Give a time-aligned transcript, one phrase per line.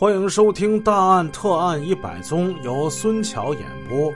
[0.00, 4.10] 欢迎收听《大案特案一百宗》，由孙桥演播。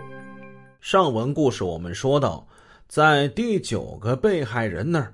[0.81, 2.49] 上文故事我们说到，
[2.89, 5.13] 在第九个被害人那儿，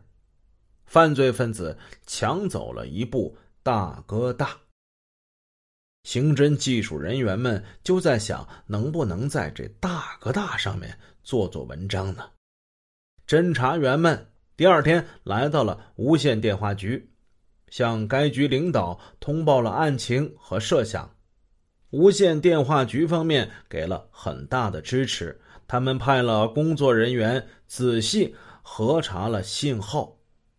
[0.87, 4.57] 犯罪分子抢走了一部大哥大。
[6.05, 12.31] 刑侦技术人员们就在想，能不能在这大哥大上面做做文章呢？
[13.27, 14.25] 侦查员们
[14.57, 17.11] 第二天来到了无线电话局。
[17.71, 21.09] 向该局领导通报了案情和设想，
[21.91, 25.41] 无线电话局方面给了很大的支持。
[25.67, 30.17] 他们派了工作人员仔细核查了信号，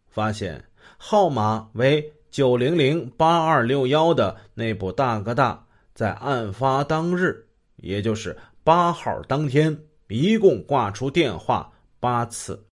[0.08, 0.64] 发现
[0.98, 12.68] 号码为九零零八二六幺的那部大哥大，在案发当日，也就是八号当天，一共挂出电话八次。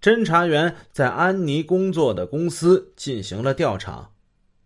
[0.00, 4.08] 侦查员在安妮工作的公司进行了调查，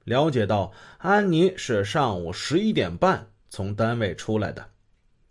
[0.04, 4.68] 了解到安妮是上午十一点半从单位出来的。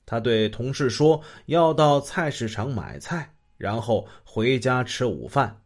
[0.05, 5.61] 他对同事说要到菜市场买菜，然后回家吃午饭。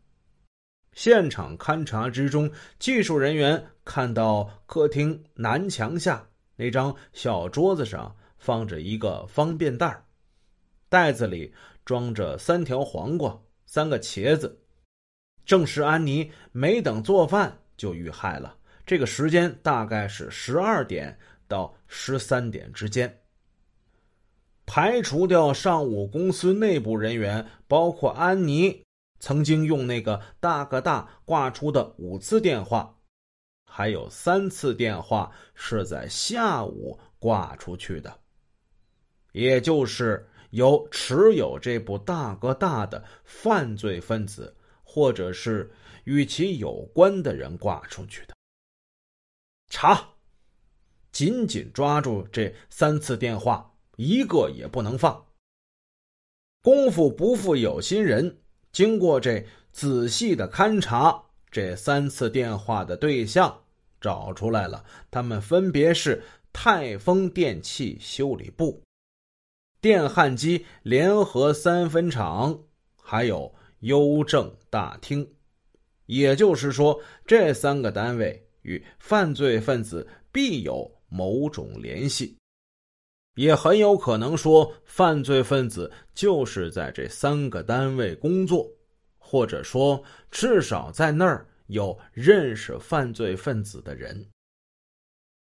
[0.92, 10.04] 现场勘查之中，技术人员看到客厅南墙下那张小桌子上放着一个方便袋，
[10.89, 11.54] 袋子里
[11.86, 13.39] 装着三条黄瓜。
[13.74, 14.56] 三个茄子，
[15.48, 18.56] 正是安妮没等做饭就遇害了。
[18.86, 23.22] 这个时间大概是十二点到十三点之间。
[24.68, 28.80] 排除掉上午公司内部人员，包括安妮
[29.20, 32.96] 曾经用那个大哥大挂出的五次电话，
[33.66, 38.20] 还有三次电话是在下午挂出去的，
[39.32, 40.30] 也就是。
[40.54, 45.72] 由持有这部大哥大的犯罪分子，或者是
[46.04, 48.36] 与其有关的人挂出去的。
[49.70, 50.10] 查，
[51.12, 55.26] 紧紧抓住这三次电话，一个也不能放。
[56.62, 58.38] 功夫不负有心人，
[58.72, 63.64] 经过这仔细的勘查，这三次电话的对象
[64.00, 66.23] 找出来了，他们分别是
[66.54, 68.80] 泰丰电器修理部。
[69.83, 72.58] 电焊机联合三分厂，
[72.95, 75.27] 还有邮政大厅，
[76.05, 82.38] 也就是说，这三个单位与犯罪分子必有某种联系，
[83.36, 88.65] 也很有可能说，犯罪分子就是在这三个单位工作，
[89.17, 90.02] 或者说，
[90.32, 94.26] 至少在那儿有认识犯罪分子的人。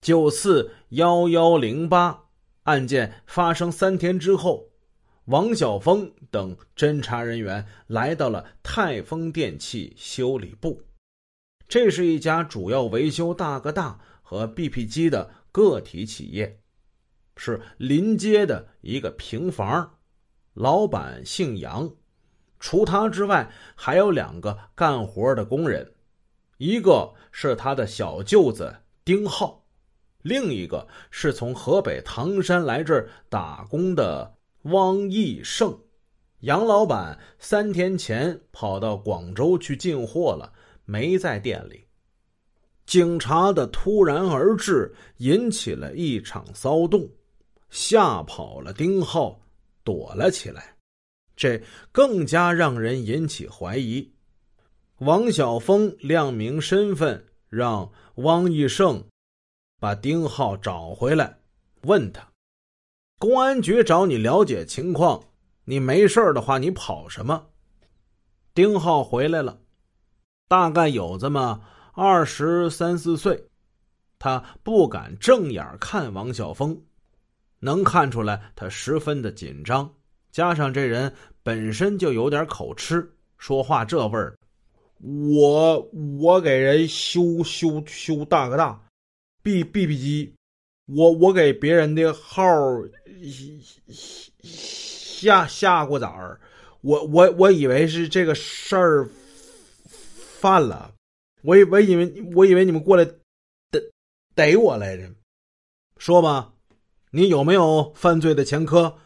[0.03, 2.25] 九四幺幺零八。
[2.66, 4.69] 案件发生三天之后，
[5.27, 10.82] 王晓峰等侦查人员来到了泰丰电器修理部。
[11.69, 16.60] 这是一家主要维修大哥大和 BP 机的个体企业，
[17.37, 19.98] 是临街的一个平房。
[20.54, 21.88] 老板姓杨，
[22.59, 25.94] 除他之外，还有两个干活的工人，
[26.59, 29.66] 一个是他的小舅子丁浩。
[30.26, 35.78] 另一个是从河北唐山来这儿打工的汪义胜，
[36.41, 40.53] 杨老板三天前跑到广州去进货了，
[40.84, 41.86] 没在店里。
[42.86, 47.09] 警察的突然而至引起了一场骚动，
[47.70, 49.41] 吓跑了丁浩，
[49.84, 50.75] 躲了起来。
[51.36, 54.12] 这更加让人引起怀疑。
[54.98, 59.04] 王晓峰亮明身份，让汪义胜。
[59.78, 61.38] 把丁浩找回来，
[61.82, 62.26] 问他
[63.20, 65.22] ：“公安局找你了解情况，
[65.64, 67.47] 你没事的话，你跑什么？”
[68.54, 69.59] 丁浩回来了，
[70.48, 71.60] 大概有这么
[71.92, 73.48] 二十三四岁，
[74.19, 76.81] 他不敢正眼看王晓峰，
[77.60, 79.92] 能看出来他十分的紧张，
[80.32, 84.38] 加上这人本身就有点口吃，说话这味儿。
[85.00, 85.78] 我
[86.19, 88.81] 我给人修修修大哥大。
[89.46, 90.34] B B B 机，
[90.86, 92.42] 我我给别人的号
[94.42, 96.41] 下下过崽儿，
[96.80, 99.09] 我我我以为是这个事儿
[100.41, 100.92] 犯了，
[101.42, 103.80] 我以我以为我以为你们过来逮
[104.34, 105.09] 逮我来着，
[105.97, 106.53] 说吧，
[107.12, 108.97] 你有没有犯罪的前科？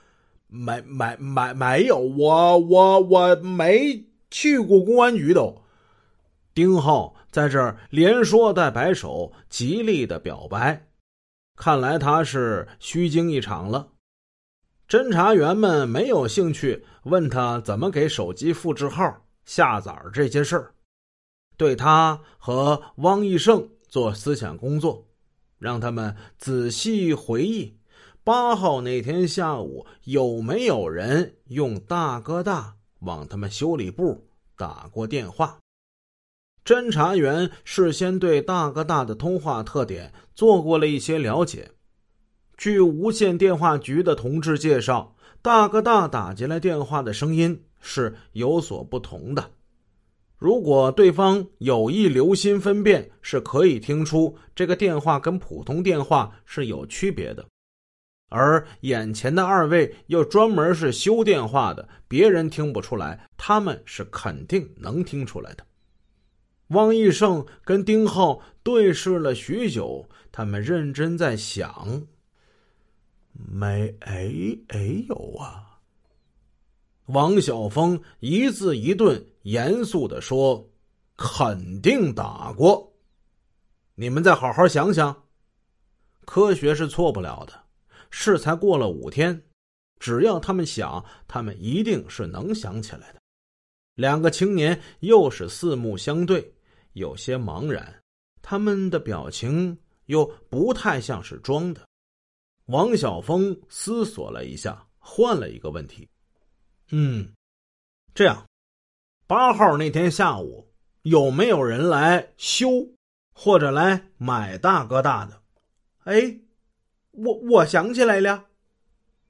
[0.46, 5.62] 没没没没有，我我我没去过公安局都。
[6.52, 10.88] 丁浩在这儿连说带摆手，极力的表白，
[11.56, 13.88] 看来他是虚惊一场了。
[14.88, 20.74] 侦查员们没有兴趣问他怎么给手机复制号、下载这些事儿，
[21.56, 25.06] 对他和汪义胜做思想工作。
[25.58, 27.78] 让他们仔细回忆
[28.24, 34.26] 八号那天下午有没有人用大哥大往他们修理部
[34.56, 35.58] 打过电话。
[36.70, 41.72] 侦查员事先对大哥大的通话特点做过了一些了解。
[42.56, 49.50] 据无线电话局的同志介绍，大哥大打进来电话的声音是有所不同的。
[50.38, 57.44] 如果对方有意留心分辨，是可以听出这个电话跟普通电话是有区别的。
[58.28, 65.66] 而眼前的二位又专门是修电话的，别人听不出来，他们是肯定能听出来的。
[66.70, 72.06] 汪义胜跟丁浩对视了许久，他们认真在想
[73.32, 75.80] ：“没哎哎有啊。”
[77.06, 80.70] 王晓峰一字一顿，严肃的说
[81.18, 82.92] ：“肯定打过。
[83.96, 85.24] 你们再好好想想，
[86.24, 87.52] 科学是错不了的。
[88.10, 89.42] 事才过了五天，
[89.98, 93.20] 只要他们想，他们一定是能想起来的。”
[93.96, 96.54] 两个青年又是四目相对。
[96.92, 98.02] 有些茫然，
[98.42, 101.86] 他们的表情又不太像是装的。
[102.66, 106.08] 王晓峰思索了一下，换了一个问题
[106.90, 107.32] ：“嗯，
[108.14, 108.46] 这样，
[109.26, 110.72] 八号那天下午
[111.02, 112.68] 有没有人来修
[113.32, 115.42] 或者来买大哥大的？”
[116.04, 116.40] 哎，
[117.10, 118.46] 我我想起来了，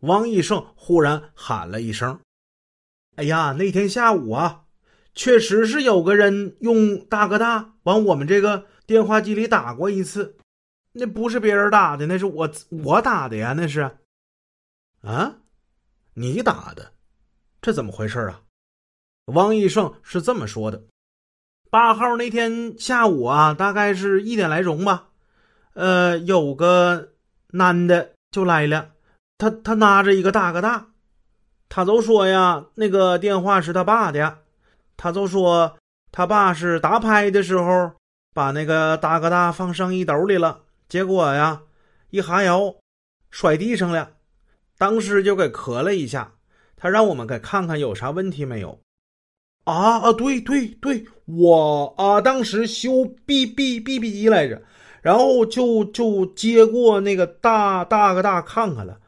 [0.01, 2.21] 王义胜忽然喊了一声
[3.17, 4.67] ：“哎呀，那天下午啊！”
[5.21, 10.39] 确实是有个人用大哥大往我们这个电话机里打过一次，
[10.93, 13.99] 那不是别人打的，那是我我打的呀，那是。
[15.03, 15.37] 啊，
[16.15, 16.95] 你打的，
[17.61, 18.41] 这怎么回事啊？
[19.27, 20.85] 王义胜是这么说的：
[21.69, 25.09] 八号那天下午啊，大概是一点来钟吧，
[25.75, 27.13] 呃，有个
[27.49, 28.93] 男的就来了，
[29.37, 30.93] 他他拿着一个大哥大，
[31.69, 34.39] 他都说呀，那个电话是他爸的。
[35.03, 35.79] 他就说，
[36.13, 37.91] 他爸是打牌的时候
[38.35, 40.61] 把那个大哥大放上衣兜里了，
[40.91, 41.63] 结果呀，
[42.11, 42.75] 一哈腰
[43.31, 44.11] 摔地上了，
[44.77, 46.35] 当时就给磕了一下。
[46.77, 48.79] 他让我们给看看有啥问题没有。
[49.65, 54.61] 啊啊，对对对，我啊，当时修 B B B B 机来着，
[55.01, 59.01] 然后就就接过那个大大哥大看看了，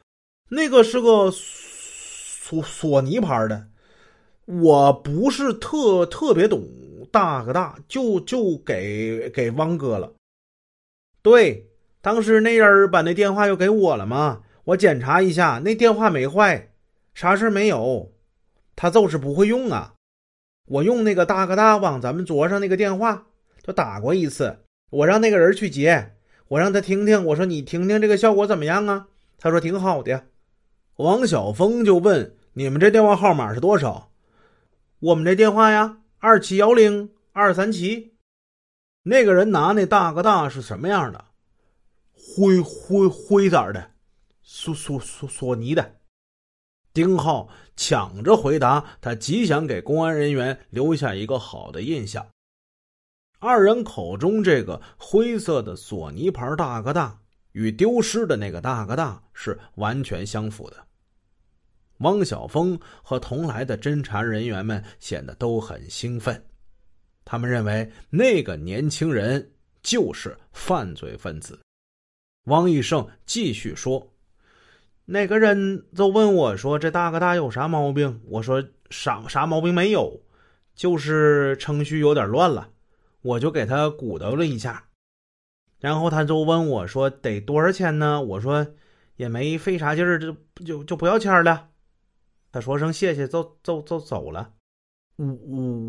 [0.49, 3.67] 那个是个索索尼牌的。
[4.61, 6.63] 我不是特特别懂
[7.11, 10.13] 大哥大，就就给给汪哥了。
[11.23, 11.69] 对，
[12.01, 16.71] 当时那人把那电话又给我了嘛，我检查一下，那电话没坏，
[17.15, 18.13] 啥事没有。
[18.75, 19.95] 他就是不会用啊。
[20.67, 23.27] 我用那个大哥大往咱们桌上那个电话
[23.63, 24.59] 就打过一次，
[24.91, 26.15] 我让那个人去接，
[26.49, 29.09] 我让他听听，我说你听听这个效果怎么样啊？
[29.39, 30.25] 他说挺好的。
[30.97, 34.12] 王晓峰就问你们这电话号码是多少？
[35.03, 38.15] 我们这电话呀，二七幺零二三七。
[39.03, 41.25] 那个人拿那大哥大是什么样的？
[42.13, 43.91] 灰灰灰色的，
[44.43, 45.97] 索索索索尼的。
[46.93, 52.25] 丁浩抢着回答，他极想给公安人员留下一个好的印象。
[53.41, 57.19] 二人口中这个灰色的索尼牌大哥大，
[57.51, 60.77] 与丢失的那个大哥大是完全相符的。
[62.03, 66.41] 汪晓峰和同来的侦查人员们显得都很兴奋，
[67.25, 71.59] 他们认为那个年轻人就是犯罪分子。
[72.47, 74.05] 汪义胜继续说
[75.07, 80.21] ：“那个人就问我说：‘这大哥大有啥毛病？’我说：‘啥啥毛病没有，
[80.75, 82.69] 就是程序有点乱了。’
[83.23, 84.89] 我就给他鼓捣了一下，
[85.79, 88.67] 然后他就问我说：‘得多少钱呢？’我说
[89.17, 91.69] ：‘也没费啥劲儿，就就就不要钱了。’
[92.53, 94.53] 他说声谢谢，就就就走了。
[95.17, 95.25] 我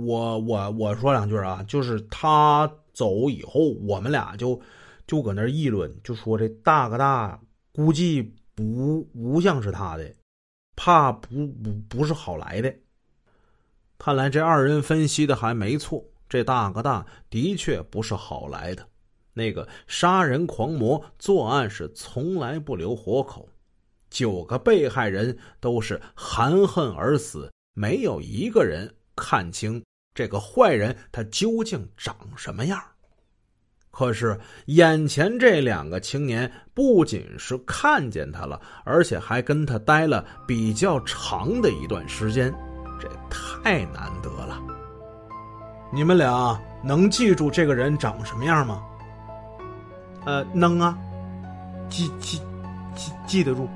[0.06, 4.60] 我我我说两句啊，就是他走以后，我们俩就
[5.06, 7.42] 就搁那议论，就说这大哥大
[7.74, 10.14] 估计不不像是他的，
[10.76, 12.74] 怕不不不是好来的。
[13.98, 18.88] 看来这二人分析的还没错，这大哥大的确不是好来的。
[19.34, 23.50] 那个杀人狂魔作案是从来不留活口。
[24.14, 32.80] 九个被害人都是含恨而死，没有一个人看清这个坏人他究竟长什么样。
[33.90, 42.54] 可是眼前这两个青年不仅是看见他了，而且还跟他待了比较长的一段时间，
[43.00, 44.62] 这太难得了。
[45.92, 48.84] 你们俩能记住这个人长什么样吗？
[50.26, 50.96] 呃，能啊。
[51.90, 52.40] 记记
[52.96, 53.68] 记记得住。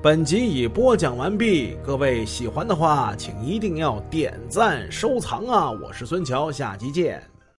[0.00, 5.72] 本集已播讲完毕，各位喜欢的话，请一定要点赞收藏啊！
[5.72, 7.20] 我是孙桥，下集见。